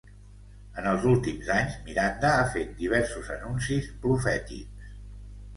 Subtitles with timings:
[0.81, 4.93] En els últims anys Miranda ha fet diversos anuncis profètics.